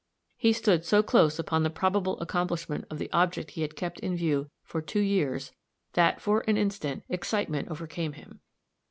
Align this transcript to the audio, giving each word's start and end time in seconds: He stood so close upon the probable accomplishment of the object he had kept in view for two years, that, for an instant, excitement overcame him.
He 0.35 0.51
stood 0.51 0.83
so 0.83 1.03
close 1.03 1.37
upon 1.37 1.61
the 1.61 1.69
probable 1.69 2.19
accomplishment 2.21 2.85
of 2.89 2.97
the 2.97 3.11
object 3.11 3.51
he 3.51 3.61
had 3.61 3.75
kept 3.75 3.99
in 3.99 4.15
view 4.17 4.49
for 4.63 4.81
two 4.81 4.99
years, 4.99 5.51
that, 5.93 6.19
for 6.19 6.39
an 6.47 6.57
instant, 6.57 7.03
excitement 7.07 7.67
overcame 7.69 8.13
him. 8.13 8.39